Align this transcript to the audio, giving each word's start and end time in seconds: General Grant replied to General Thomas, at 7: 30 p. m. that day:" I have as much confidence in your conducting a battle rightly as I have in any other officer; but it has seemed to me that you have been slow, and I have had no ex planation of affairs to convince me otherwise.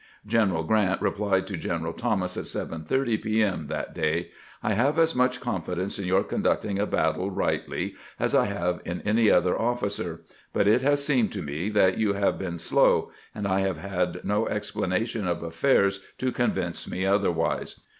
General 0.25 0.63
Grant 0.63 0.99
replied 0.99 1.45
to 1.45 1.57
General 1.57 1.93
Thomas, 1.93 2.35
at 2.35 2.47
7: 2.47 2.83
30 2.85 3.17
p. 3.19 3.43
m. 3.43 3.67
that 3.67 3.93
day:" 3.93 4.31
I 4.63 4.73
have 4.73 4.97
as 4.97 5.13
much 5.13 5.39
confidence 5.39 5.99
in 5.99 6.05
your 6.07 6.23
conducting 6.23 6.79
a 6.79 6.87
battle 6.87 7.29
rightly 7.29 7.93
as 8.19 8.33
I 8.33 8.45
have 8.45 8.81
in 8.83 9.01
any 9.01 9.29
other 9.29 9.55
officer; 9.55 10.21
but 10.53 10.67
it 10.67 10.81
has 10.81 11.05
seemed 11.05 11.31
to 11.33 11.43
me 11.43 11.69
that 11.69 11.99
you 11.99 12.13
have 12.13 12.39
been 12.39 12.57
slow, 12.57 13.11
and 13.35 13.47
I 13.47 13.59
have 13.59 13.77
had 13.77 14.25
no 14.25 14.47
ex 14.47 14.71
planation 14.71 15.27
of 15.27 15.43
affairs 15.43 15.99
to 16.17 16.31
convince 16.31 16.89
me 16.89 17.05
otherwise. 17.05 17.79